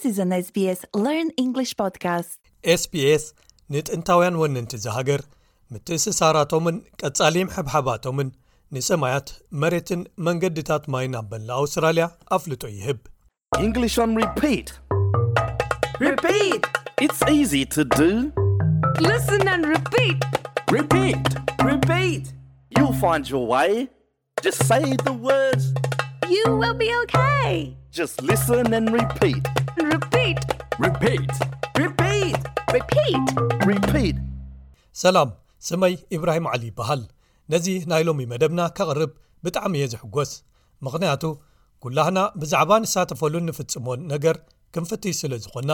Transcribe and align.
ስስ 0.00 0.20
ግ 0.54 1.56
ስስ 2.82 3.24
ንጥንታውያን 3.74 4.34
ወነንቲ 4.40 4.72
ዝሃገር 4.84 5.20
ምትእንስሳራቶምን 5.72 6.76
ቀጻሊም 7.00 7.48
ሕብሓባቶምን 7.56 8.28
ንሰማያት 8.74 9.28
መሬትን 9.62 10.00
መንገድታት 10.26 10.84
ማይን 10.92 11.14
ኣበላኣውስትራልያ 11.20 12.04
ኣፍልጦ 12.34 12.66
ይህብ 12.76 13.00
ሰላም 35.02 35.28
ስመይ 35.68 35.94
ኢብራሂም 36.16 36.46
ዓሊ 36.50 36.62
ይበሃል 36.70 37.02
ነዚ 37.52 37.66
ናይ 37.90 38.02
ሎሚ 38.08 38.20
መደብና 38.32 38.60
ኬቕርብ 38.76 39.12
ብጣዕሚ 39.44 39.74
እየ 39.78 39.86
ዝሕጐስ 39.94 40.30
ምኽንያቱ 40.86 41.22
ጉላህና 41.84 42.18
ብዛዕባ 42.42 42.70
ንሳተፈሉ 42.84 43.34
እንፍጽሞን 43.44 44.00
ነገር 44.12 44.38
ክንፍትሽ 44.76 45.16
ስለ 45.22 45.32
ዝኾና 45.44 45.72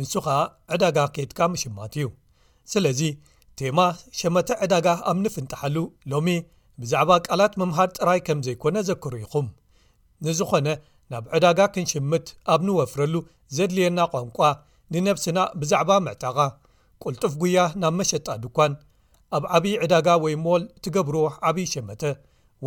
ንሱ 0.00 0.12
ኸኣ 0.26 0.36
ዕዳጋ 0.74 0.98
ኬድካ 1.16 1.40
ምሽማት 1.54 1.94
እዩ 1.98 2.08
ስለዚ 2.72 3.02
ቴማ 3.60 3.78
ሸመተ 4.20 4.50
ዕዳጋ 4.66 4.86
ኣብ 5.10 5.18
ንፍንጥሓሉ 5.26 5.76
ሎሚ 6.14 6.28
ብዛዕባ 6.82 7.10
ቃላት 7.28 7.52
ምምሃር 7.62 7.90
ጥራይ 7.98 8.20
ከም 8.28 8.40
ዘይኮነ 8.48 8.76
ዘክሩ 8.90 9.12
ኢኹም 9.24 9.46
ንዝኾነ 10.26 10.68
ናብ 11.12 11.24
ዕዳጋ 11.36 11.58
ክንሽምት 11.74 12.26
ኣብ 12.52 12.60
ንወፍረሉ 12.68 13.14
ዘድልየና 13.56 14.00
ቋንቋ 14.12 14.38
ንነብሲና 14.94 15.38
ብዛዕባ 15.60 15.90
ምዕጣቓ 16.06 16.38
ቁልጡፍ 17.02 17.32
ጉያ 17.42 17.58
ናብ 17.82 17.94
መሸጣ 18.00 18.26
ድኳን 18.42 18.72
ኣብ 19.38 19.44
ዓብዪ 19.56 19.72
ዕዳጋ 19.84 20.08
ወይ 20.24 20.34
ሞል 20.44 20.62
እትገብርዎ 20.76 21.22
ዓብዪ 21.48 21.64
ሸመተ 21.72 22.02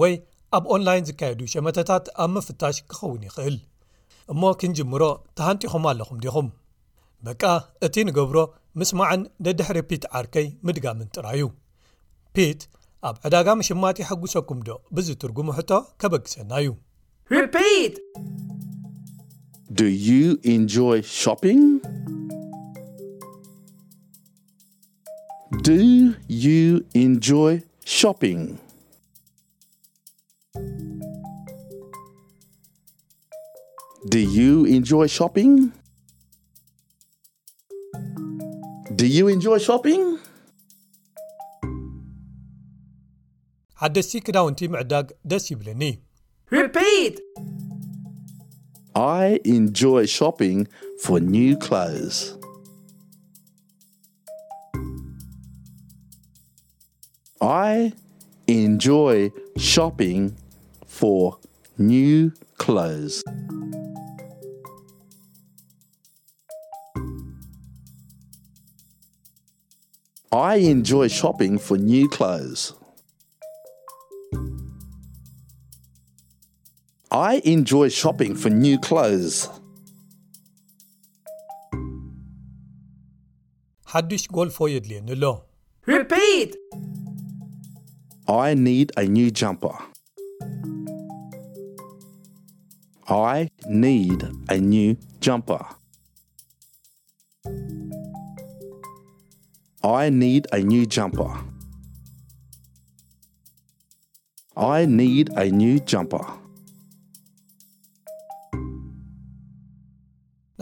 ወይ 0.02 0.14
ኣብ 0.58 0.64
ኦንላይን 0.74 1.08
ዝካየዱ 1.10 1.40
ሸመተታት 1.54 2.06
ኣብ 2.24 2.30
ምፍታሽ 2.36 2.78
ክኸውን 2.92 3.22
ይኽእል 3.28 3.58
እሞ 4.34 4.42
ክንጅምሮ 4.60 5.04
ተሃንጢኹም 5.38 5.86
ኣለኹም 5.92 6.20
ዲኹም 6.26 6.50
በቃ 7.28 7.44
እቲ 7.86 7.96
ንገብሮ 8.10 8.38
ምስማዕን 8.82 9.22
ደድሕሪ 9.46 9.78
ፒት 9.90 10.04
ዓርከይ 10.20 10.48
ምድጋምን 10.68 11.10
ጥራ 11.16 11.28
ዩ 11.42 11.46
ፒት 12.38 12.62
ኣብ 13.10 13.16
ዕዳጋ 13.28 13.48
ምሽማት 13.62 13.98
ይሐጕሰኩም 14.04 14.60
ዶ 14.68 14.78
ብዝትርጉሙ 14.96 15.48
ሕቶ 15.60 15.72
ከበግሰና 16.02 16.52
እዩ 16.64 16.72
repeat 17.30 18.00
do 19.74 19.86
you 19.86 20.40
enjoy 20.44 21.02
shopping 21.02 21.82
do 25.62 26.10
you 26.28 26.84
enjoy 26.94 27.62
shopping 27.86 28.58
do 34.10 34.18
you 34.20 34.66
enjoy 34.66 35.08
shopping 35.08 35.72
do 38.96 39.06
you 39.08 39.28
enjoy 39.28 39.58
shopping 39.58 40.18
حdsi 43.82 44.20
kedaوnti 44.26 44.68
mcdg 44.70 45.08
ds 45.26 45.52
iblni 45.52 45.98
repeat 46.52 47.22
i 48.94 49.40
enjoy 49.46 50.06
shopping 50.06 50.68
for 51.02 51.18
new 51.18 51.56
clothes 51.56 52.38
i 57.42 57.94
enjoy 58.48 59.32
shopping 59.56 60.36
for 60.86 61.38
new 61.78 62.34
clothes 62.58 63.24
i 70.34 70.56
enjoy 70.56 71.08
shopping 71.08 71.58
for 71.58 71.78
new 71.78 72.10
clothes 72.10 72.74
i 77.12 77.42
enjoy 77.44 77.90
shopping 77.90 78.34
for 78.34 78.50
new 78.50 78.80
clothes 78.80 79.50
haddus 83.88 84.28
golfoyedlino 84.32 85.44
repeat 85.86 86.56
i 88.30 88.54
need 88.56 88.92
a 88.96 89.04
new 89.04 89.30
jumper 89.30 89.74
i 93.10 93.50
need 93.68 94.26
a 94.48 94.58
new 94.58 94.96
jumper 95.20 95.66
i 99.84 100.10
need 100.10 100.48
a 100.54 100.62
new 100.64 100.86
jumper 100.86 101.30
i 104.56 104.86
need 104.86 105.30
a 105.36 105.50
new 105.52 105.78
jumper 105.80 106.26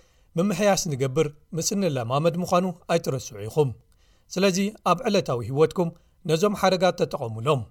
ምምሕያሽ 0.40 0.82
ንገብር 0.94 1.28
ምስኒ 1.58 1.82
ለማመድ 1.98 2.34
ምዃኑ 2.44 2.66
ኣይትረስዑ 2.94 3.36
ኢኹም 3.48 3.70
ስለዚ 4.34 4.58
ኣብ 4.90 4.98
ዕለታዊ 5.08 5.40
ህይወትኩም 5.48 5.88
ነዞም 6.30 6.54
ሓደጋ 6.60 6.82
ተጠቐምሎም 7.00 7.62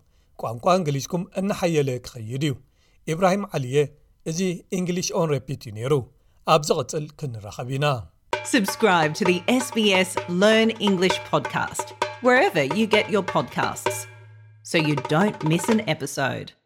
ቋንቋ 0.41 0.65
እንግሊዝኩም 0.79 1.23
እነሓየለ 1.39 1.89
ክኸይድ 2.05 2.43
እዩ 2.47 2.55
ኢብራሂም 3.13 3.43
ዓሊየ 3.57 3.79
እዚ 4.31 4.39
እንግሊሽ 4.77 5.09
ኦንሬፒት 5.21 5.61
እዩ 5.69 5.73
ነይሩ 5.79 5.93
ኣብዚቕፅል 6.55 7.07
ክንረኸብ 7.21 7.69
ኢና 7.77 7.87
sbs 8.51 10.13
ግ 15.11 16.05
ስ 16.15 16.58